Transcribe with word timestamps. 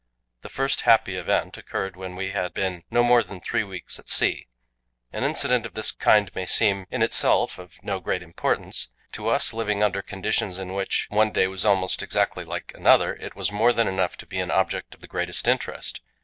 The 0.41 0.49
first 0.49 0.81
"happy 0.81 1.15
event" 1.15 1.55
occurred 1.59 1.95
when 1.95 2.15
we 2.15 2.31
had 2.31 2.55
been 2.55 2.83
no 2.89 3.03
more 3.03 3.21
than 3.21 3.39
three 3.39 3.63
weeks 3.63 3.99
at 3.99 4.07
sea. 4.07 4.47
An 5.13 5.23
incident 5.23 5.63
of 5.63 5.75
this 5.75 5.91
kind 5.91 6.33
may 6.33 6.47
seem 6.47 6.87
in 6.89 7.03
itself 7.03 7.59
of 7.59 7.77
no 7.83 7.99
great 7.99 8.23
importance; 8.23 8.87
to 9.11 9.29
us, 9.29 9.53
living 9.53 9.83
under 9.83 10.01
conditions 10.01 10.57
in 10.57 10.73
which 10.73 11.05
one 11.11 11.31
day 11.31 11.45
was 11.45 11.67
almost 11.67 12.01
exactly 12.01 12.43
like 12.43 12.71
another, 12.73 13.13
it 13.17 13.35
was 13.35 13.51
more 13.51 13.71
than 13.71 13.87
enough 13.87 14.17
to 14.17 14.25
be 14.25 14.39
an 14.39 14.49
object 14.49 14.95
of 14.95 15.01
the 15.01 15.07
greatest 15.07 15.47
interest. 15.47 16.01